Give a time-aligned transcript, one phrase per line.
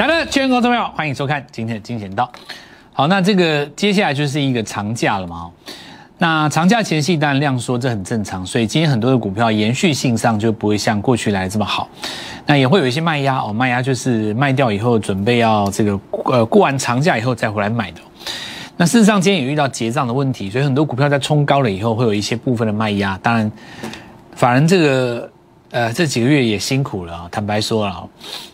[0.00, 2.32] 好的，全国朋友，欢迎收看今天的金钱道。
[2.94, 5.50] 好，那这个接下来就是一个长假了嘛。
[6.16, 11.86] 那长假前夕当然量缩，这很正常，所以今天很多的股票延续性上就不会像过去来这么好。
[12.46, 18.00] 那也会有一些卖压哦，卖压就是卖掉以后准备要这个呃过完长假以后再回来买的。
[18.78, 23.20] 那事实上今天也遇到结账的问题，所以很多股票在冲高了以后会有一些部分的卖压。
[23.22, 23.52] 当然，
[24.32, 25.29] 法人这个。
[25.70, 28.08] 呃，这几个月也辛苦了，坦白说了，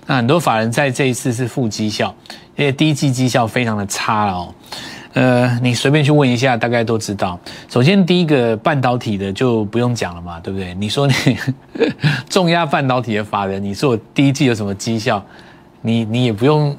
[0.07, 2.15] 那很多法人在这一次是负绩效，
[2.57, 4.55] 因为第一季绩效非常的差了哦。
[5.15, 7.41] 呃，你随便去问一下，大概都知道。
[7.71, 10.75] 首先第一个半导体的就不用讲了嘛，对不对？
[10.75, 11.15] 你说你
[12.29, 15.25] 重压半导体的法人，你说我第一季有什么绩效，
[15.81, 16.77] 你你也不用。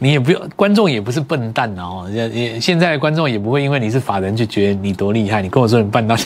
[0.00, 2.08] 你也不用，观众也不是笨蛋哦。
[2.12, 5.42] 也也现在观众也不会因为你是法人就觉得你多厉害。
[5.42, 6.22] 你跟我说你办到你，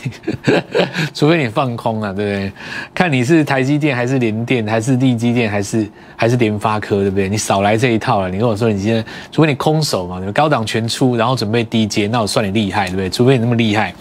[1.15, 2.53] 除非你放空了，对不对？
[2.95, 7.31] 看你是台积电还是联电还是力积电还是还是联发科，对不对？
[7.31, 8.29] 你少来这一套了。
[8.29, 13.09] 你跟我说你今天，除非你空手嘛，高档全出，然后准备低阶，那我算你厉害，对不对？
[13.09, 13.95] 除非你那么厉害。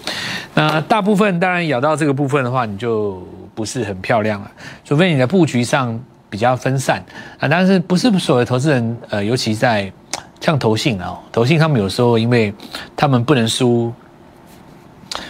[0.53, 3.25] 那大部分当然咬到这个部分的话，你就
[3.55, 4.51] 不是很漂亮了。
[4.83, 5.97] 除非你的布局上。
[6.31, 7.03] 比较分散
[7.39, 9.91] 啊，但是不是所有投资人，呃，尤其在
[10.39, 12.53] 像投信啊，投信他们有时候因为
[12.95, 13.93] 他们不能输，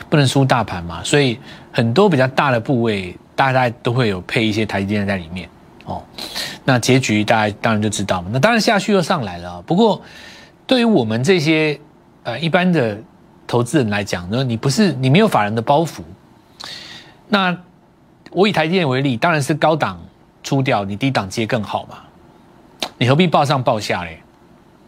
[0.08, 1.40] 不能输大盘嘛，所以
[1.72, 5.50] 很多比较大的部位，大概都会有配一些台积电在里面
[5.86, 6.04] 哦。
[6.64, 8.30] 那结局大家当然就知道嘛。
[8.32, 9.60] 那当然下去又上来了。
[9.64, 10.00] 不过
[10.68, 11.80] 对于我们这些
[12.22, 12.96] 呃一般的
[13.48, 16.02] 投资人来讲呢，你不是你没有法人的包袱，
[17.28, 17.58] 那
[18.30, 20.00] 我以台积电为例，当然是高档。
[20.44, 21.98] 出掉你低档接更好嘛？
[22.98, 24.20] 你何必报上报下嘞？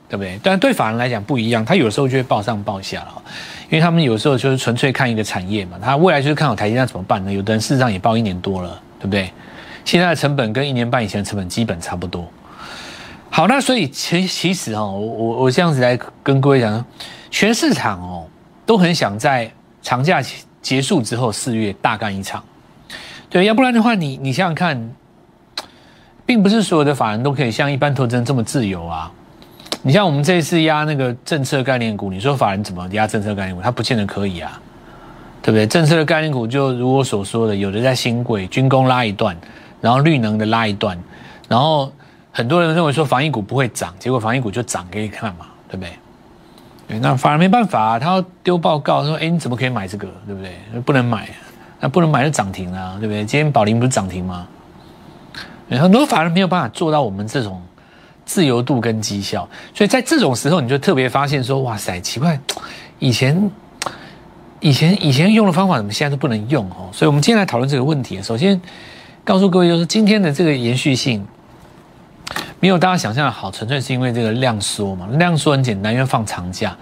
[0.10, 0.40] 对不对？
[0.44, 3.22] 但对法人来讲不一样，他有时候就会报上报下了，
[3.70, 5.80] 因为他们有时候就是纯粹看一个产业嘛。
[5.82, 7.34] 他未来就是看好台积电怎么办呢？
[7.34, 9.32] 有的人事实上也报一年多了，对不对？
[9.86, 12.28] 现在的成本跟一年半以前的成本基本差不多。
[13.32, 16.86] 好，那所以其其实哦，我我我这样子来跟各位讲，
[17.32, 18.28] 全市场哦
[18.68, 19.52] 都很想在
[19.82, 20.22] 长假
[20.62, 22.44] 结束之后四月大干一场，
[23.32, 24.94] 对，要不然的话，你你想想看。
[26.26, 29.12] 并不是所有的法人都可以像一般投资人这么自由啊！
[29.82, 33.62] 你像我们这一次压那个政策概念股，你说法人怎么压政策概念股？
[33.62, 34.60] 他不见得可以啊，
[35.42, 35.68] 对不对？
[35.68, 39.36] 政策的概念股就如我所说的，有的在新贵军工拉一段，
[39.82, 40.98] 然后绿能的拉一段，
[41.50, 41.92] 然后
[42.32, 47.00] 很多人认为说防疫股不会涨，结果防疫股就涨给你看嘛，对不对？
[47.00, 50.08] 那法人没办法啊，他要丢报告说：“哎，你怎么可以买这个？
[50.26, 50.54] 对不对？
[50.82, 51.28] 不能买，
[51.80, 53.26] 那不能买就涨停啊，对不对？
[53.26, 54.48] 今天宝林不是涨停吗？”
[55.70, 57.62] 很多法人没有办法做到我们这种
[58.26, 62.40] 自由度跟绩效，所以在这种时候，你就特别发现说：哇塞，奇怪，
[63.00, 63.52] 以前
[64.60, 66.88] 以前以前用的方法，怎么现在都不能用哦？
[66.92, 68.22] 所以，我们今天来讨论这个问题。
[68.22, 68.62] 首先，
[69.24, 71.26] 告诉各位，就是今天的这个延续性
[72.62, 75.08] 没有大家想象的好，纯粹是因为这个量缩嘛。
[75.18, 76.76] 量缩很简单，因为放长假。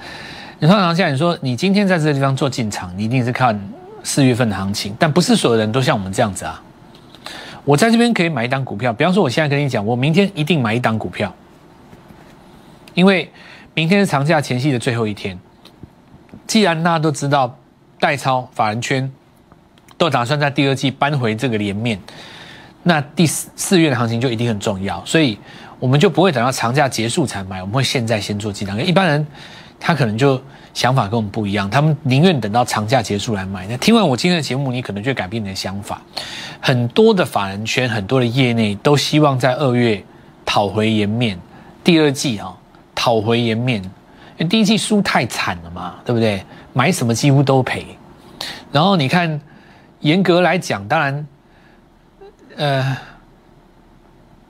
[0.59, 3.59] 你放长假，你说你今天在这个地方做进场，你一定是看
[4.03, 6.61] 四月份的行情，但不是所有人都像我们这样子啊。
[7.63, 11.33] 我在这边可以买一档股票，比方说，我现在跟你讲，我明天一定买一档股票，
[12.93, 13.31] 因为
[13.73, 15.39] 明天是长假前夕的最后一天。
[16.47, 17.57] 既然大家都知道
[17.99, 19.11] 代超法人圈
[19.97, 21.99] 都打算在第二季搬回这个连面，
[22.83, 25.37] 那第四四月的行情就一定很重要，所以
[25.79, 28.83] 我们就不会等到长假结束才买，我们会现在先做进场。
[28.83, 29.27] 一般人
[29.79, 30.41] 他可能就。
[30.73, 33.67] 想法跟我们不一样，他们宁愿等到长假结束来买。
[33.67, 36.01] 那听完我今天的节目，你可能就改变你的想法。
[36.61, 40.01] 很多的法人圈，很多的业内都希望在二月
[40.45, 41.37] 讨回颜面。
[41.83, 42.55] 第二季啊，
[42.95, 43.91] 讨回颜面，因
[44.39, 46.43] 为第一季输太惨了嘛，对不对？
[46.73, 47.85] 买什么几乎都赔。
[48.71, 49.41] 然后你看，
[49.99, 51.27] 严格来讲，当然，
[52.55, 52.97] 呃，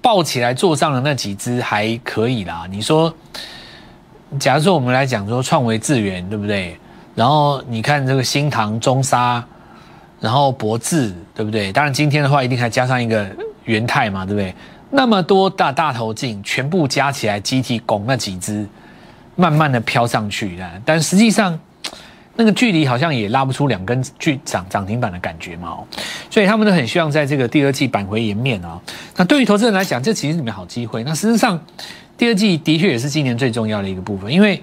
[0.01, 2.67] 抱起来坐上的那几只还可以啦。
[2.69, 3.11] 你说。
[4.40, 6.78] 假如说我们来讲说创维智源，对不对？
[7.14, 9.44] 然后你看这个新唐中沙，
[10.22, 11.72] 然后博智，对不对？
[11.74, 13.28] 当然今天的话一定还加上一个
[13.66, 14.56] 元泰嘛，对不对？
[14.89, 18.66] 那么多大大头镜全部加起来，集体拱那几只，
[19.36, 20.69] 慢慢的飘上去的。
[20.86, 21.60] 但实际上
[22.38, 25.77] 那个距离好像也拉不出两根巨涨涨停板的感觉嘛。
[26.30, 28.80] 所以他们都很希望在这个第二季扳回颜面啊。
[29.18, 31.04] 那对于投资人来讲，这其实是你们好机会。
[31.04, 31.60] 那事实上。
[32.18, 34.62] 第二季的确也是今年最重要的一个部分，因为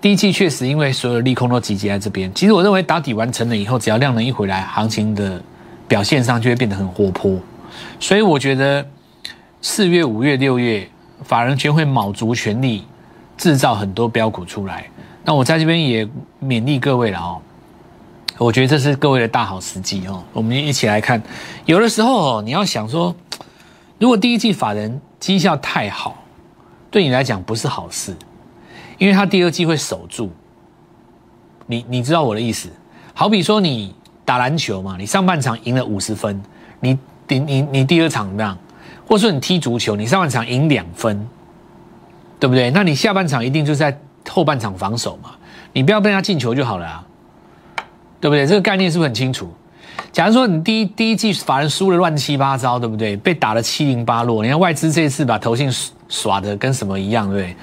[0.00, 2.32] 第一季确实因为所有利空都集结在这边。
[2.34, 5.42] 其实我认为打底完成了以后，只要量能一回来，行情的
[5.86, 7.38] 表现上就会变得很活泼。
[8.00, 8.86] 所以我觉得
[9.60, 10.88] 四月、五月、六月，
[11.24, 12.84] 法人圈会卯足全力
[13.36, 14.86] 制造很多标股出来。
[15.24, 16.08] 那我在这边也
[16.42, 17.36] 勉励各位了哦，
[18.38, 20.22] 我觉得这是各位的大好时机哦。
[20.32, 21.22] 我们一起来看，
[21.66, 23.14] 有的时候哦，你要想说，
[23.98, 26.24] 如果第一季法人绩效太好。
[26.90, 28.16] 对你来讲不是好事，
[28.96, 30.30] 因为它第二季会守住。
[31.66, 32.68] 你你知道我的意思？
[33.12, 33.94] 好比说你
[34.24, 36.42] 打篮球嘛，你上半场赢了五十分，
[36.80, 36.98] 你
[37.28, 38.56] 你你你第二场怎么样？
[39.06, 41.28] 或者说你踢足球，你上半场赢两分，
[42.38, 42.70] 对不对？
[42.70, 43.98] 那你下半场一定就是在
[44.28, 45.30] 后半场防守嘛，
[45.72, 47.06] 你不要被他进球就好了啊，
[48.20, 48.46] 对不对？
[48.46, 49.50] 这个概念是不是很清楚？
[50.12, 53.16] 假如说你第一第一季法人输了乱七八糟，对不对？
[53.16, 55.70] 被打了七零八落，你看外资这次把投信
[56.08, 57.56] 耍的跟什么一样，对不对？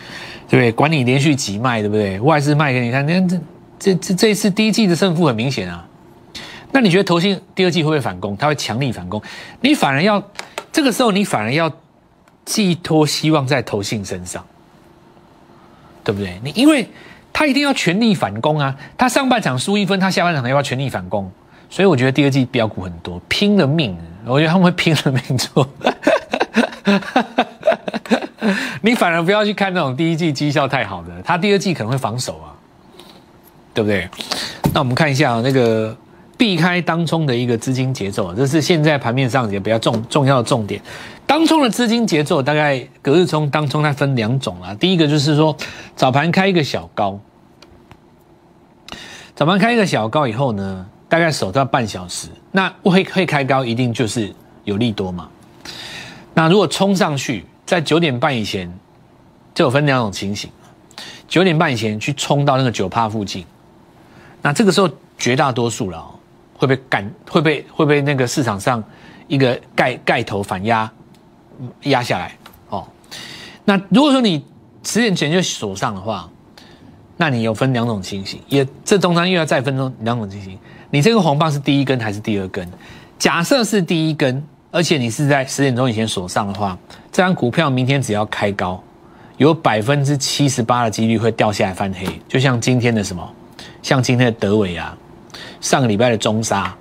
[0.48, 0.72] 对不对？
[0.72, 2.20] 管你连续几卖，对不对？
[2.20, 3.40] 外资卖给你看，你看这
[3.80, 5.86] 这这这一次第一季的胜负很明显啊。
[6.72, 8.36] 那你觉得投信第二季会不会反攻？
[8.38, 9.22] 他会强力反攻，
[9.62, 10.22] 你反而要
[10.72, 11.72] 这个时候你反而要
[12.44, 14.46] 寄托希望在投信身上，
[16.04, 16.40] 对不对？
[16.44, 16.90] 你因为
[17.32, 21.32] 他一定要全力反攻啊，他上半场输一分，他下半场要不要全力反攻？
[21.70, 25.68] 所以我觉得第二季标股很多，拼了命，我觉得他们会拼了命做。
[28.82, 32.54] 你反而不要去看那种第一季绩效太好的，他第二季可能会防守啊，
[33.74, 34.08] 对不对？
[34.74, 35.96] 那我们看一下那个
[36.38, 40.82] 避开当冲的一个资金节奏，这是现在盘面上也比较重重要的重点。
[41.26, 45.56] 当冲的资金节奏大概隔日冲、当冲它分两种啊，第一个就是说
[45.96, 47.20] 早盘开一个小高，
[49.36, 50.86] 早盘开一个小高以后呢？
[51.08, 54.34] 大概守到半小时，那会会开高，一定就是
[54.64, 55.30] 有利多嘛？
[56.34, 58.72] 那如果冲上去，在九点半以前，
[59.54, 60.50] 就有分两种情形。
[61.28, 63.44] 九点半以前去冲到那个九帕附近，
[64.42, 66.14] 那这个时候绝大多数了哦，
[66.56, 68.84] 会被赶，会被会被那个市场上
[69.28, 70.90] 一个盖盖头反压
[71.84, 72.38] 压下来
[72.70, 72.88] 哦。
[73.66, 74.46] 那如果说你
[74.84, 76.30] 十点前就锁上的话，
[77.18, 80.58] 那你有分两种情形，也这中间又要再分中两种情形。
[80.92, 82.70] 你这个红棒是第一根还是第二根？
[83.18, 84.44] 假设是第一根，
[84.76, 86.78] 而且你是在十点钟以前锁上的话，
[87.10, 88.84] 这张股票明天只要开高，
[89.38, 93.34] 有百分之七十八的几率会掉下来翻黑，就像今天的什么，
[93.82, 94.94] 像今天的德伟啊，
[95.62, 96.76] 上个礼拜的中沙，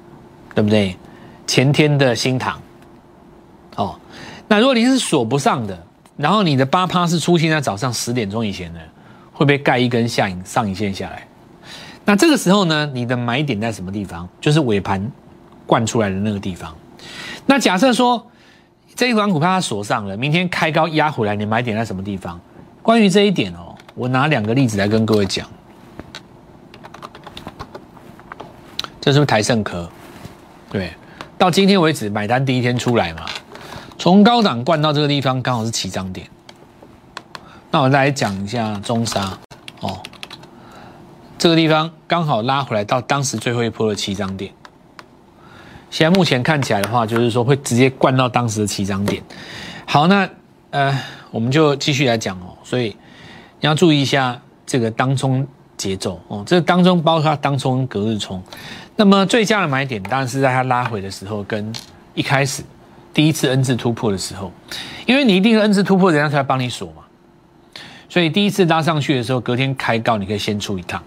[0.57, 0.97] 对不对？
[1.47, 2.61] 前天的新塘，
[3.77, 3.95] 哦，
[4.49, 5.81] 那如果你是锁不上的，
[6.17, 8.81] 然后你的八趴是出现在早上十点钟以前的，
[9.33, 11.25] 会被盖一根下影上影线下来。
[12.05, 14.29] 那这个时候呢，你的买点在什么地方？
[14.41, 15.09] 就是尾盘
[15.65, 16.75] 灌出来的那个地方。
[17.47, 18.27] 那假设说
[18.95, 22.41] 这一款股票它锁上了，明天开高压回来，你买点在什么地方？
[22.83, 25.47] 关于这一点哦，我拿两个例子来跟各位讲。
[29.01, 29.89] 这是不是台盛科？
[30.71, 30.93] 对，
[31.37, 33.27] 到今天为止买单第一天出来嘛，
[33.99, 36.27] 从高档灌到这个地方，刚好是起涨点。
[37.71, 39.39] 那我再来讲一下中沙
[39.81, 40.01] 哦。
[41.37, 44.53] 这个地方刚好拉回来到当时最后一波的起涨点，
[45.95, 49.23] 现在目前看起来的话，就是说会直接灌到当时的起涨点。
[49.87, 50.29] 好，那
[50.71, 50.93] 呃，
[51.31, 52.51] 我们就继续来讲哦。
[52.65, 52.89] 所以
[53.61, 54.37] 你要注意一下
[54.67, 55.47] 这个当冲
[55.77, 56.43] 节奏哦。
[56.45, 58.43] 这当中包括当冲隔日冲。
[58.97, 61.73] 那么最佳的买点当然是在它拉回的时候，跟
[62.15, 62.65] 一开始
[63.13, 64.51] 第一次 N 字突破的时候，
[65.07, 67.05] 因为你一定 N 字突破，人家才帮你锁嘛。
[68.09, 71.01] 所以第一次拉上去的时候，隔天开高，你可以先出一趟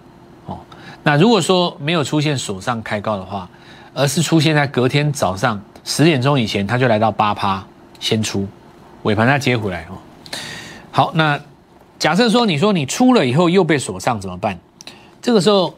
[0.45, 0.57] 哦。
[1.03, 3.49] 那如果说没有出现锁上开高的话，
[3.97, 7.65] 而是出现在隔天早上十点钟以前，它就来到八趴
[7.99, 8.47] 先出，
[9.01, 9.97] 尾盘再接回来哦。
[10.91, 11.39] 好，那
[11.97, 14.59] 假设说你说你出了以后又被锁上怎么办？
[15.19, 15.73] 这个时候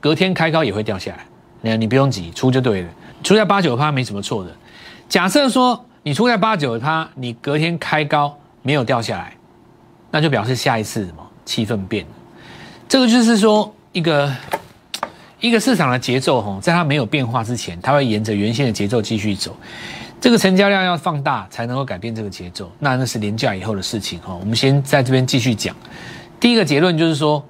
[0.00, 1.26] 隔天开高也会掉下来，
[1.60, 2.88] 你看你不用急，出就对了，
[3.24, 4.56] 出在八九趴没什么错的。
[5.08, 9.32] 假设说你出在八九趴，你隔天开高没有掉下来，
[10.12, 12.10] 那就表示下一次什么气氛变了。
[12.88, 14.32] 这个就是说一个。
[15.40, 19.54] 一个市场的节奏，哈，在它没有变化之前，它会沿着原先的节奏继续走。
[20.18, 24.34] 这个成交量要放大才能够改变这个节奏，那那是廉价以后的事情，哈。
[24.34, 25.76] 我们先在这边继续讲。
[26.40, 27.44] 第一个结论就是说，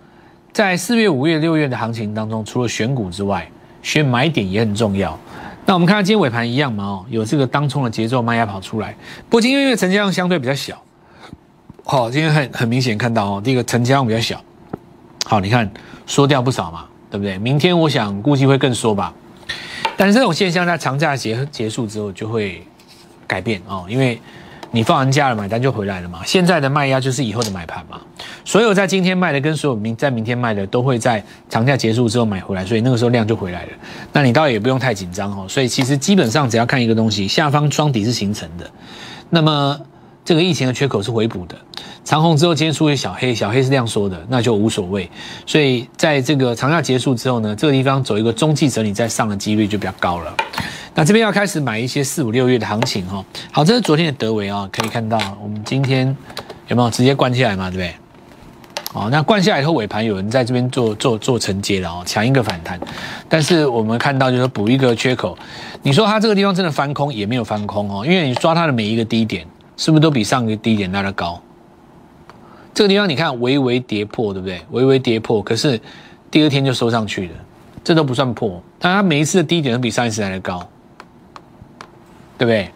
[0.53, 3.49] 在四月、五月、六月的行情当中，除了选股之外，
[3.83, 5.17] 选买点也很重要。
[5.65, 8.97] 那我们看到今天尾盘一样嘛，哦，有这个当冲的节奏，卖压跑出来。
[9.29, 10.83] 不过今天因为成交量相对比较小，
[11.85, 14.43] 好，今天很很明显看到哦，第一个成交量比较小，
[15.25, 15.71] 好，你看
[16.05, 16.85] 缩掉不少嘛。
[17.11, 17.39] 对不对？
[17.39, 19.13] 明天我想估计会更缩吧，
[19.97, 22.67] 但是这种现象在长假结结束之后就会
[23.27, 24.21] 改变哦，因为
[24.71, 26.21] 你放完假了，买单就回来了嘛。
[26.25, 28.01] 现在的卖压就是以后的买盘嘛，
[28.45, 33.69] 所有在今天卖的跟所有明在明天卖的都会在长假结束之后买回来，所以那个时候量就回来了。
[34.13, 35.47] 那你倒也不用太紧张哦。
[35.49, 38.71] 所以其实基本上只要看一个东西，下方双底是形成的，
[39.31, 39.81] 那么。
[40.25, 41.55] 这个疫情的缺口是回补的，
[42.07, 45.11] 长红之后今天出现小黑，小黑是这样说的，那就无所谓。
[45.45, 50.33] 所以在这个长假结束之后呢，这个地方走一个中继整理再上的几率就比较高了。
[50.95, 53.25] 那这边要开始买一些四五六月的行情哈。
[53.51, 56.17] 好，这是昨天的德维啊，可以看到我们今天
[56.69, 57.69] 有没有直接灌下来嘛？
[57.69, 57.95] 对不对？
[58.93, 62.79] 哦，那灌下来以后尾盘有人在这边做做做承接了哦，抢一个反弹，
[63.29, 65.37] 但是我们看到就是补一个缺口。
[65.83, 69.45] 你说它这个地方真的翻空也没有翻空哦，因为你抓它的每一个低点，
[69.77, 71.43] 是不是都比上一个低点来的高？
[72.77, 74.61] 这个地方你看微微跌破，对不对？
[74.71, 75.81] 微微跌破，可是
[76.31, 77.35] 第二天就收上去了，
[77.83, 80.59] 这都不算破，但它每一次的低点都比上一次来的高，
[82.37, 82.69] 对不对？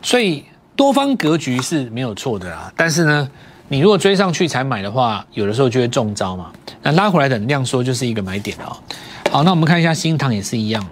[0.00, 3.30] 所以多方格局是没有错的啦，但是呢？
[3.68, 6.50] 你如果追上去才买的话，有的时候就会中招嘛。
[6.82, 8.76] 那拉回来等量缩就是一个买点哦。
[9.30, 10.84] 好，那我们看一下新塘也是一样，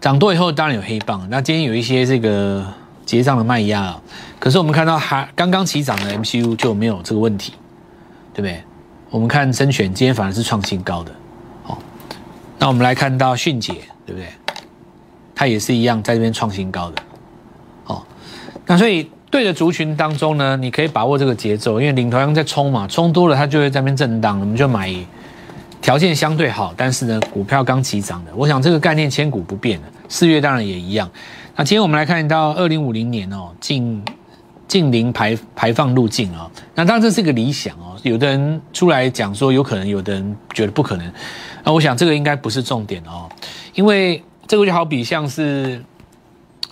[0.00, 1.28] 涨多以后当然有黑棒。
[1.28, 2.64] 那今天有一些这个
[3.04, 3.96] 结账的卖压，
[4.38, 7.52] 可是我们看到还刚刚起涨的 MCU 就没有这个问题，
[8.34, 8.62] 对不对？
[9.10, 11.12] 我们看深选今天反而是创新高的。
[11.62, 11.78] 好，
[12.58, 13.74] 那我们来看到迅捷，
[14.06, 14.26] 对不对？
[15.34, 17.02] 它也是一样在这边创新高的。
[17.84, 18.06] 好，
[18.66, 19.10] 那所以。
[19.32, 24.94] 对的族群当中呢，你可以把握这个节奏，因为领头羊在冲嘛，冲多了它就会在那边震荡，我们就买
[25.80, 29.86] 条件相对好，但是呢股票刚起涨的，我想这个概念千古不变的。
[30.12, 31.10] 四月当然也一样。
[31.56, 34.04] 那今天我们来看到二零五零年哦，近
[34.68, 41.12] 近零排排放路径啊，那当然这是一个理想哦，有的人出来讲说有可能，有的人觉得不可能。
[41.64, 43.26] 那我想这个应该不是重点哦，
[43.74, 45.82] 因为这个就好比像是。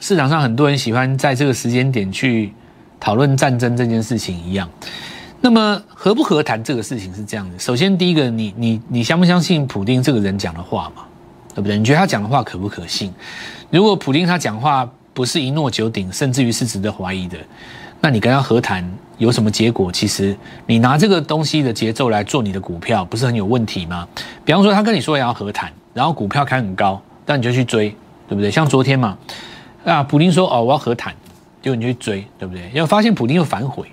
[0.03, 2.55] 市场上很多人喜欢在这个时间点去
[2.99, 4.67] 讨论战争这件事情一样，
[5.43, 7.59] 那么和不和谈这个事情是这样的。
[7.59, 11.03] 首先，第一个，你你你相不相信普丁这个人讲的话嘛？
[11.55, 11.77] 对不对？
[11.79, 13.13] 你觉得他讲的话可不可信？
[13.71, 17.37] 如果普丁他讲话不是一诺九鼎，甚至于是值得怀疑的，
[18.01, 18.89] 那你跟他和谈
[19.19, 19.91] 有什么结果？
[19.93, 24.07] 其实你拿这个东西的节奏来做你的股票，不是很有问题吗？
[24.45, 27.91] 比方说，他跟你说要和谈，然后股票开很高，但你就去追，
[28.29, 28.51] 对不对？
[28.51, 29.17] 像昨天嘛。
[29.85, 31.15] 啊，普京说：“哦，我要和谈。”
[31.63, 32.71] 结果你去追，对不对？
[32.73, 33.87] 要发现普京又反悔，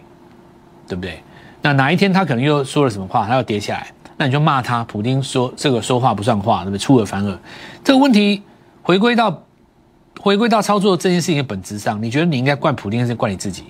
[0.87, 1.21] 对不对？
[1.61, 3.87] 那哪一天他可能又说了什么话，他要跌下来，
[4.17, 4.83] 那你就骂他。
[4.85, 6.79] 普京说这个说话不算话，对不对？
[6.79, 7.39] 出尔反尔。
[7.83, 8.43] 这个问题
[8.81, 9.43] 回归到
[10.19, 13.65] 回归到操作这件事情的本质上，你觉得你应该怪普京，还是怪你自己？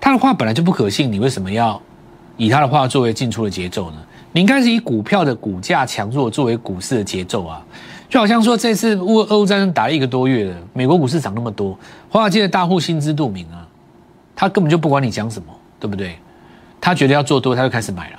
[0.00, 1.80] 他的话本来就不可信，你为什么要
[2.36, 3.96] 以他的话作为进出的节奏呢？
[4.32, 7.64] 你应该是以股票的股价强弱作为股市的节奏啊。
[8.08, 11.76] 就好像说，这次乌俄乌战争打了一个多月了，美国股市涨那么多，
[12.08, 13.66] 华尔街的大户心知肚明啊，
[14.36, 15.46] 他根本就不管你讲什么，
[15.80, 16.16] 对不对？
[16.80, 18.18] 他觉得要做多，他就开始买了。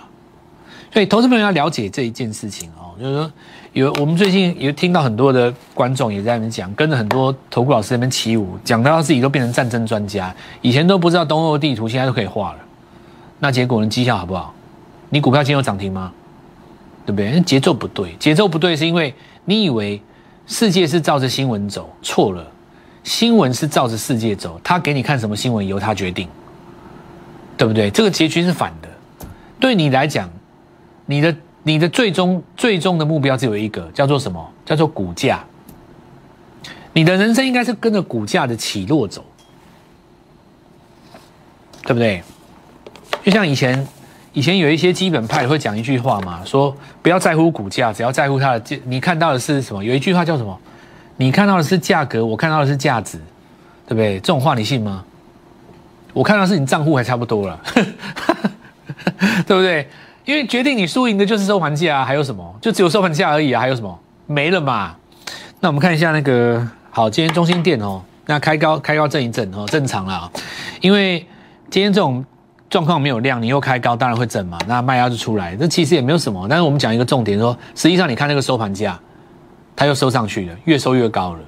[0.95, 3.31] 所以，投资朋友要了解这一件事情哦，就是说，
[3.73, 12.59] 有我们最近有听到很多的观众也在那边讲，跟着很多投顾老师那边起舞，讲到自己都变成战争专家，以前都不知道东欧地图，现在都可以画了。
[13.39, 13.89] 那结果呢？
[13.89, 14.53] 绩效好不好？
[15.09, 16.13] 你股票今天有涨停吗？
[17.05, 17.41] 对不对？
[17.41, 19.13] 节奏不对，节奏不对是因为。
[19.43, 20.01] 你以为
[20.47, 22.47] 世界是照着新闻走，错了。
[23.03, 26.29] 新闻是照着世界走，他给你看什么新闻由他决定，
[27.57, 27.91] 对不对？
[27.91, 28.87] 这个结局是反的。
[29.59, 30.29] 对你来讲，
[31.05, 34.53] 你的你的最终最终的目标只有一个，叫做什么？
[34.65, 35.43] 叫做股价。
[36.93, 39.23] 你的人生应该是跟着股价的起落走，
[41.83, 42.23] 对不对？
[43.23, 43.87] 就像以前。
[44.37, 48.81] 以前有一些基本派会讲一句话嘛，说不要在乎股价，只要在乎它的。
[48.83, 49.81] 你看到的是什么？
[49.81, 50.59] 有一句话叫什么？
[51.15, 53.17] 你看到的是价格，我看到的是价值，
[53.87, 54.19] 对不对？
[54.19, 55.05] 这种话你信吗？
[56.11, 57.57] 我看到是你账户还差不多了，
[59.47, 59.87] 对不对？
[60.25, 62.55] 因为决定你输赢的就是收盘价啊，还有什么？
[62.61, 63.99] 就只有收盘价而已啊，还有什么？
[64.27, 64.95] 没了嘛。
[65.59, 70.29] 那我们看一下那个，好，今天中心店哦，那开高开高震一震哦，正常了，
[70.81, 71.19] 因为
[71.69, 72.25] 今天这种。
[72.67, 74.57] 状况没有量，你又开高，当然会震嘛。
[74.67, 76.45] 那卖压就出来，这其实也没有什么。
[76.49, 78.99] 但是我们讲一个重点，说实际上你看那个收盘价，
[79.75, 81.39] 它又收上去了，越收越高了。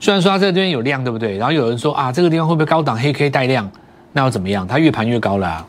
[0.00, 1.36] 虽然说它这边有量，对不对？
[1.36, 3.70] 然后有人说啊，这个地方会不会高档黑 K 带量？
[4.12, 4.66] 那又怎么样？
[4.66, 5.64] 它越盘越高了，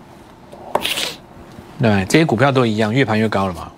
[1.84, 3.70] 对，这些股票都一样，越盘越高了嘛。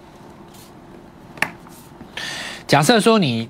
[2.67, 3.49] 假设说你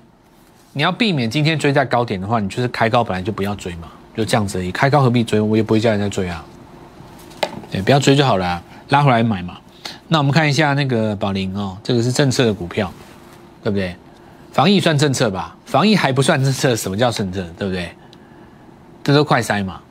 [0.71, 4.71] 你要避免今天追在高点的话，你就是开高本来就不要追嘛，就这样子而已。
[4.71, 5.41] 开高何必追？
[5.41, 6.41] 我也不会叫人家追啊。
[7.69, 9.57] 对，不要追就好了，拉回来买嘛。
[10.07, 12.89] 那我们看一下那个宝林哦，这个是政策的股票，
[13.61, 13.93] 对不对？
[14.53, 15.53] 防疫算政策吧？
[15.65, 17.45] 防疫还不算政策，什么叫政策？
[17.57, 17.89] 对不对？
[19.03, 19.81] 这都快筛嘛。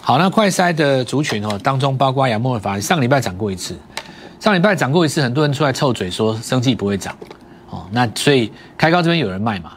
[0.00, 3.76] 好，那快筛的族群哦，当中包括亚莫尔法，上礼拜涨过一次，
[4.40, 7.16] 上礼拜涨过一次，很多人出来臭嘴说生气不会涨
[7.70, 7.86] 哦。
[7.90, 9.72] 那所以开高这边有人卖嘛？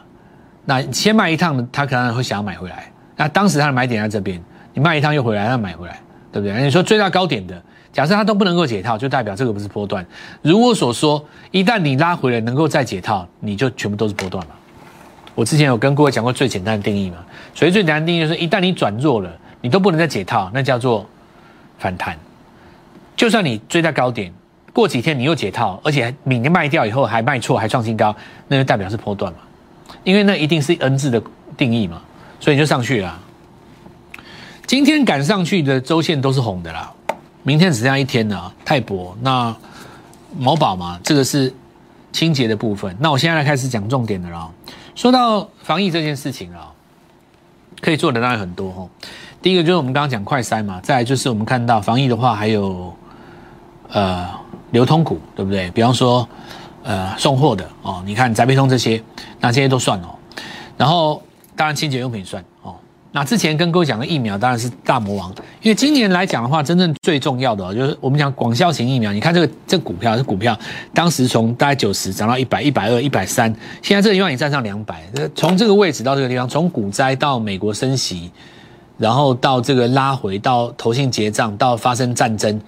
[0.64, 2.90] 那先卖一趟，他可能会想要买回来。
[3.16, 4.42] 那当时他的买点在这边，
[4.74, 6.00] 你卖一趟又回来，他买回来。
[6.32, 6.62] 对不对？
[6.62, 7.60] 你说追到高点的，
[7.92, 10.06] 假设它都不能够解套，就代表这个不是波段。
[10.42, 14.50] 如我所说，一旦你拉回来能够再解套，你就全部都是波段了。
[15.34, 17.16] 我之前有跟各位讲过最简单的定义嘛，
[17.52, 19.28] 所以最简单的定义就是，一旦你转弱了，
[19.60, 21.04] 你都不能再解套，那叫做
[21.80, 22.16] 反弹。
[23.16, 24.32] 就算你追在高点，
[24.72, 28.14] 过几天你又解套，而且明天卖掉以后还卖错，还创新高，
[28.48, 29.38] 那就代表是波段嘛？
[30.04, 31.22] 因为那一定是 N 字的
[31.56, 32.00] 定义嘛，
[32.38, 33.20] 所以就上去了。
[34.66, 36.92] 今天赶上去的周线都是红的啦，
[37.42, 38.52] 明天只剩下一天了。
[38.64, 39.54] 太薄那
[40.38, 41.52] 某宝嘛，这个是
[42.12, 42.96] 清洁的部分。
[43.00, 44.48] 那我现在来开始讲重点的了。
[44.94, 46.70] 说到防疫这件事情啊，
[47.80, 48.88] 可以做的当然很多哦。
[49.42, 52.94] 第一个就是我们刚刚讲快筛嘛，再来就是我们看到防疫的话，还有
[53.88, 54.28] 呃
[54.70, 55.70] 流通股，对不对？
[55.70, 56.28] 比方说
[56.82, 59.02] 呃送货的哦，你看宅配通这些，
[59.40, 60.08] 那这些都算哦。
[60.76, 61.22] 然后
[61.54, 62.74] 当然清洁用品算哦。
[63.12, 69.12] 那之前跟各位讲的疫苗当然是大魔王，因为今年来讲的话，真正最重要的就是我们讲广效型疫苗。
[69.12, 70.56] 你看这个这股票，这股票
[70.94, 75.02] 当时从大概九十涨到一百、一百二、一百三，现在这个地方已经站上两百。
[75.34, 78.30] 从这个位置到这个地方，从股灾到美国升息，
[78.96, 82.60] 然后到这个拉回到投信结账，到发生战争，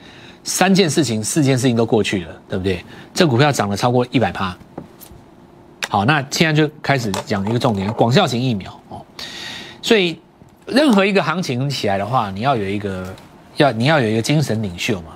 [0.45, 2.85] 三件事情、四件事情都过去了，对不对？
[3.15, 4.57] 这股票涨了超过一百趴。
[5.89, 9.05] 好，那现在就开始讲一个重点：广效型疫苗哦，
[9.81, 10.19] 所以。
[10.65, 13.13] 任何一个行情起来的话，你要有一个
[13.57, 15.09] 要你要有一个精神领袖嘛。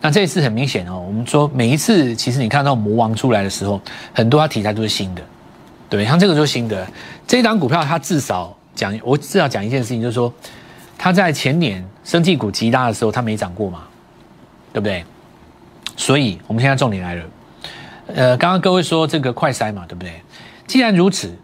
[0.00, 3.80] 那这一次很明显哦，我们说每一次其实你看到魔王出来的时候，
[4.12, 5.22] 很多它题材都是新的，
[5.88, 6.84] 对，像这个就是新的。
[7.28, 10.34] 这一档股票它至少讲，我至少讲一件事情，就是说
[10.98, 13.84] 它在前年生技股极大的时候它没涨过嘛，
[14.72, 15.04] 对不对？
[15.96, 17.24] 所以我们现在重点来了，
[18.14, 20.12] 呃，刚刚各位说这个快筛嘛，对不对？
[20.66, 21.36] 既然如此，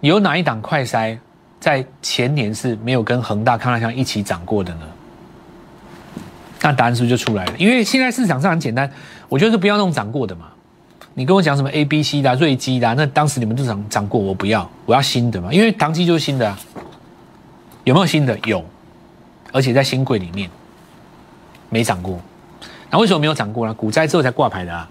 [0.00, 1.18] 有哪一档快筛？
[1.60, 4.80] 在前年是没有跟恒大、康乐香一起涨过的呢？
[6.60, 7.52] 那答案是不是就出来了？
[7.56, 8.90] 因为现在市场上很简单，
[9.28, 10.46] 我觉得不要那种涨过的嘛。
[11.14, 15.52] 你跟我讲什么 A、B、C 的、瑞基的，那当时你们都涨涨过，我不要，我要新的嘛。
[15.52, 16.58] 因为唐基就是新的啊。
[17.84, 18.36] 有没有新的？
[18.44, 18.64] 有，
[19.52, 20.50] 而且在新贵里面
[21.68, 22.18] 没涨过。
[22.92, 23.72] 那为什么没有涨过呢？
[23.72, 24.88] 股灾之后才挂牌的啊。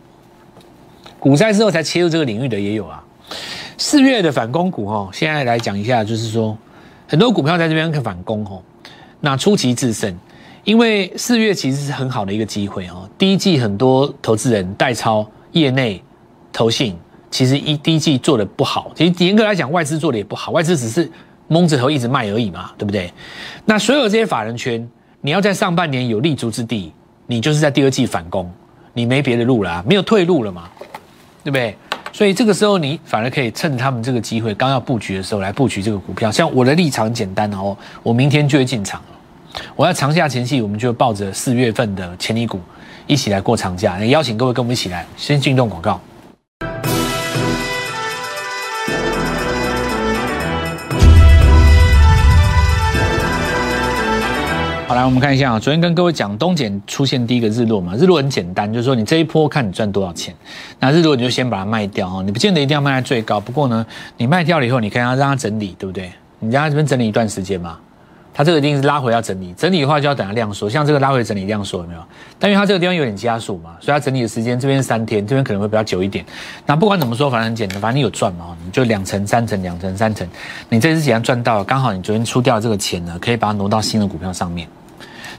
[1.20, 3.02] 股灾之后才切入这个领域的也有啊。
[3.78, 6.58] 四月的反攻股哦，现在来讲一下，就是说
[7.08, 8.60] 很多股票在这边看反攻哦，
[9.20, 10.18] 那出奇制胜，
[10.64, 13.08] 因为四月其实是很好的一个机会哦。
[13.20, 16.04] 第一季很多投资人代抄业内
[16.52, 16.98] 投信，
[17.30, 21.10] 其实一第一季做的不好，其实严格来讲外资做的也不好，外资只是
[21.48, 23.14] 蒙着头一直卖而已嘛，对不对？
[23.66, 24.90] 那所有这些法人圈，
[25.22, 26.92] 你要在上半年有立足之地，
[27.32, 28.52] 你就是在第二季反攻，
[28.92, 30.64] 你没别的路了，没有退路了嘛，
[31.46, 31.74] 对不对？
[32.12, 36.30] 所以这个时候，你反而可以趁他们这个机会，刚要布局的时候来布局这个股票。
[36.30, 39.02] 像我的立场简单哦，我明天就会进场。
[39.78, 42.60] 我要长假前夕，我们就抱着四月份的潜力股
[43.08, 43.98] 一起来过长假。
[44.04, 46.02] 邀请各位跟我们一起来，先进动广告。
[54.92, 60.36] 好，来我们看一下啊，昨天跟各位讲东碱出现第一个日落嘛，日落很简单，就是说你这一波看你赚多少钱，
[60.82, 63.86] 那日落你就先把它卖掉哦，你不见得一定要卖在最高，不过呢，
[64.18, 66.12] 你卖掉了以后，你可以让它整理，对不对？
[66.40, 67.78] 你让它这边整理一段时间嘛，
[68.34, 72.02] 它这个一定是拉回要整理，整理的话就要等它量缩，像这个拉回整理量缩有没有？
[72.38, 76.26] 但因为它这个地方有点加速嘛，所以它整理的时间这边三天，这边可能会比较久一点。
[76.66, 80.28] 那不管怎么说，反正很简单，反正你有赚嘛，你就两层、三层、两层、三层，
[80.68, 84.68] 你这次既然赚到，刚好你昨天出掉这个钱呢，可以把它挪到新的股票上面。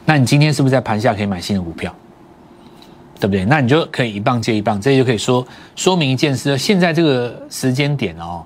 [0.04, 1.94] 那你今天是不是在盘下可以买新的股票，
[3.20, 3.44] 对不对？
[3.44, 8.44] 那你就可以一棒接一棒，这就可以说说明一件事：现在这个时间点哦，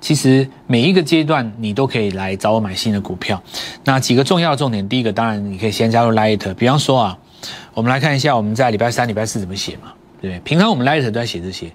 [0.00, 3.42] 其实每一个阶段你都可以来找我买新的股票。
[3.84, 7.18] 那几个重要的重点，第一个当然你可以先加入 Light，比方说啊，
[7.72, 10.40] 我们来看一下我们在礼拜三、礼拜四怎么写嘛，对不对？
[10.40, 11.72] 平常我们 Light 都在写这些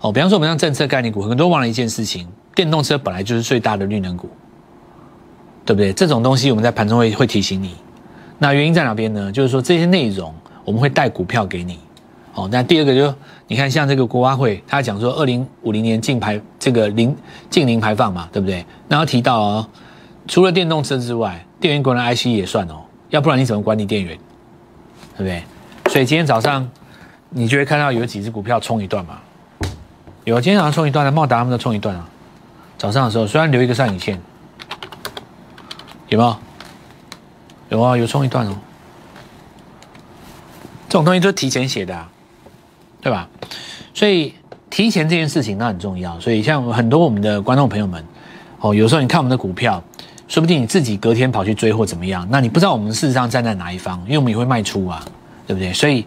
[0.00, 4.30] 哦，比方说我们像政策概念股，很多人忘了一件事情：电动车本来就是最大的绿能股，
[5.66, 5.92] 对不对？
[5.92, 7.74] 这种东西我们在盘中会会提醒你。
[8.38, 9.32] 那原因在哪边呢？
[9.32, 11.78] 就是说这些内容我们会带股票给你，
[12.34, 12.48] 哦。
[12.52, 13.14] 那第二个就
[13.48, 17.16] 你看，像这个国发会，他讲说二零五零年净排这个零
[17.48, 18.64] 净零排放嘛，对不对？
[18.88, 19.68] 然后提到哦，
[20.28, 24.16] 除了电动车之外，电源管的 IC 也算哦，要不然你怎么管理电源？
[25.16, 25.42] 对不对？
[25.90, 26.68] 所以今天早上
[27.30, 29.18] 你就会看到有几只股票冲一段嘛，
[30.24, 32.06] 有今天早上冲一段的，茂达他们都冲一段啊。
[32.76, 34.20] 早上的时候虽然留一个上影线，
[36.08, 36.36] 有没有？
[37.68, 38.56] 有啊，有冲一段哦。
[40.88, 42.08] 这种东西都是提前写的，啊
[43.00, 43.28] 对吧？
[43.92, 44.34] 所以
[44.70, 46.18] 提前这件事情那很重要。
[46.20, 48.04] 所以像很多我们的观众朋友们，
[48.60, 49.82] 哦，有时候你看我们的股票，
[50.28, 55.04] 说不定你自己隔天跑去追或怎么样，那你不知道我们事实上站在哪一方，因为我们也会卖出啊，
[55.46, 55.72] 对不对？
[55.72, 56.04] 所以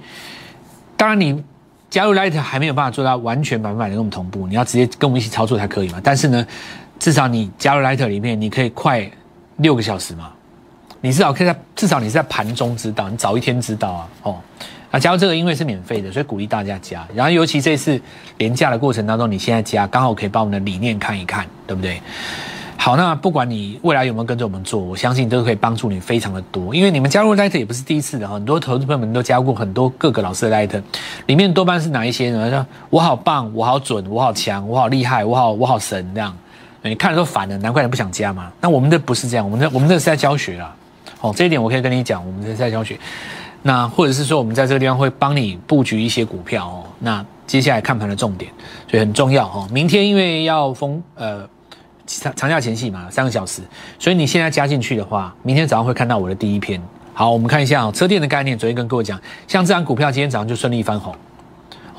[0.97, 1.43] 当然你
[1.89, 5.99] 加入 Light 还没有办法做到完全百分百的跟我们同步，你要直接跟我们一起操作才可以嘛。
[6.03, 6.45] 但是呢，
[6.99, 9.09] 至少你加入 Light 里面，你可以快
[9.57, 10.31] 六个小时嘛。
[11.01, 14.35] 你至少可以在至少你是在盘中知道，你早一天知道啊，哦。
[14.91, 17.07] 啊，加入这个因为是免费的，所以鼓励大家加。
[17.13, 18.01] 然后尤其这次
[18.37, 22.01] 廉价的过程当中，你现在加，刚好可以把我们的理念看一看，对不对？
[22.75, 26.73] 好，那不管你未来有没有跟着我们做，我相信都可以帮助你非常的多。
[26.73, 30.81] 因为你们加入 Light 也不是第一次的，很多投资朋友们都加入过很多各个老师的 Light，
[31.27, 32.49] 里面多半是哪一些呢？
[32.49, 36.35] 说我好棒，我好准，我好强，我好厉害，我好我好神这样。
[36.81, 38.51] 你看了都烦了，难怪你不想加嘛。
[38.59, 40.73] 那我们这不是这样，我们这我们这是在教学啦。
[41.21, 42.97] 哦，这一点我可以跟你讲，我们这是在教学。
[43.61, 46.83] 那或者是说，我们在这个地方会帮你布局一些股票哦。
[46.99, 48.49] 那接下来看盘的重点，
[48.89, 49.67] 所以很重要哦。
[49.69, 51.45] 明天因为要封呃
[52.05, 53.61] 长长假前夕嘛，三个小时，
[53.99, 56.81] 所以你现在加进去的话，明天早上会看到我的第一篇。
[57.13, 61.13] 好，我们看一下哦，车电的概念，昨天跟各位讲，像这张股票今天早上就顺利翻红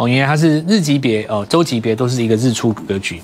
[0.00, 3.20] 哦，因为它是日级别哦，周级别都是一个日出格局。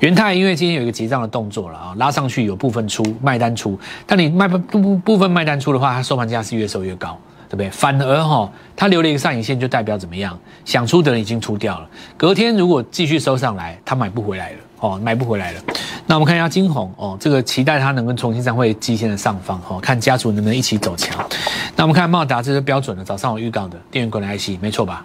[0.00, 7.18] 元泰因为今天有一个结账的动作了啊，拉上去有部分出卖单出，但你卖部部部分卖单出的话，它收盘价是越收越高。
[7.50, 7.70] 对不对？
[7.70, 10.38] 反而哈，它留了一个上影线，就代表怎么样？
[10.66, 11.88] 想出的人已经出掉了。
[12.14, 15.60] 隔天如果继续收上来，它买不回来了哦，买不回来了。
[16.04, 21.26] 那我们看一下金红哦，这个期待它能够重新站回基线的上方哦，看家族能不能一起走强。
[21.74, 25.02] 那我们看茂达，这是标准的，早上我预告的电源管的 IC，没错吧？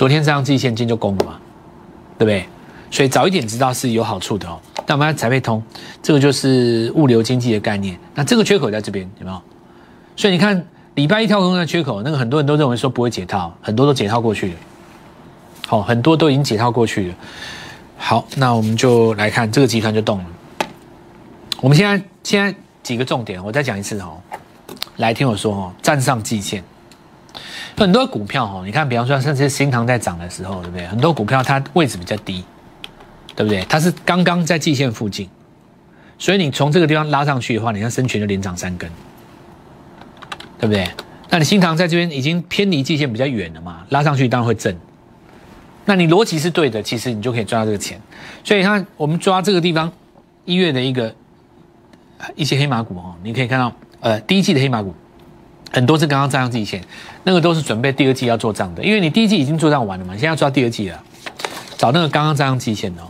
[0.00, 1.38] 昨天这样季线今天就攻了嘛，
[2.16, 2.46] 对不对？
[2.90, 4.58] 所以早一点知道是有好处的哦。
[4.86, 5.62] 那我们看财配通，
[6.02, 7.98] 这个就是物流经济的概念。
[8.14, 9.42] 那这个缺口在这边有没有？
[10.16, 10.64] 所以你看。
[10.94, 14.54] 礼拜一跳空的缺口，那个很多人都认为说不会解套，很多都解套过去了。
[15.66, 17.14] 好，很多都已经解套过去了。
[17.96, 20.24] 好，那我们就来看这个集团就动了。
[21.60, 24.18] 我们现在现在几个重点，我再讲一次哦。
[24.96, 26.62] 来听我说哦，站上季线，
[27.76, 30.86] 很多股票哦，你看，比方说像这些新塘在涨的时候，对不对？
[30.86, 32.44] 很多股票它位置比较低，
[33.34, 33.64] 对不对？
[33.68, 35.28] 它是刚刚在季线附近，
[36.18, 38.90] 所以你从这个地方拉上去的话，你看深全就连涨三根。
[40.58, 40.86] 对不对？
[41.30, 44.76] 那你新塘在这边已经偏离季线比较远了嘛，拉上去当然会震。
[45.86, 47.98] 那你逻辑是对的，其实你就可以赚到这个钱。
[48.44, 49.90] 所以看我们抓这个地方
[50.44, 51.14] 一月的一个
[52.34, 54.94] 一些黑马股哦，你可以看到，呃，第一季的黑马股
[55.70, 56.82] 很多是刚刚站上季线，
[57.24, 61.02] 那个都是准备第二季要做账的，因为你第一季已经做账完了嘛，现在要抓第二季了，
[61.76, 63.02] 找那个刚刚站上季线的。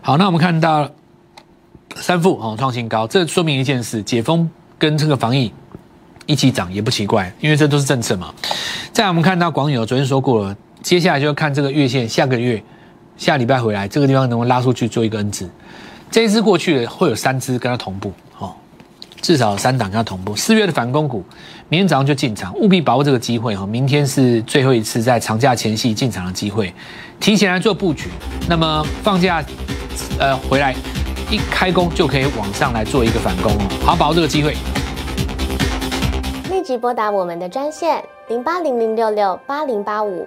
[0.00, 0.90] 好，那我们看到
[1.96, 5.52] 三富哦创新高，这说明一件事：解封跟这个防疫。
[6.26, 8.34] 一起涨也不奇怪，因为这都是政策嘛。
[8.92, 12.62] 再我们看到广友，昨天说过了，接下来就要看这个月线，下个月
[13.16, 15.48] 下礼拜回来这个地方能不能拉出去做一个 N 字。
[16.10, 18.12] 这一支过去了，会有三支跟它同步，
[19.20, 20.34] 至少三档跟它同步。
[20.36, 21.24] 四月的反攻股，
[21.68, 23.66] 明天早上就进场，务必把握这个机会哈。
[23.66, 26.72] 明天是最后一次在长假前夕进场的机会，
[27.20, 28.08] 提前来做布局。
[28.48, 29.44] 那么放假
[30.18, 30.74] 呃回来
[31.30, 34.56] 一开工就可以往上来做一个反攻哦，好把握这个机会。
[36.50, 40.26] 立即拨打我们的专线零八零零六六八零八五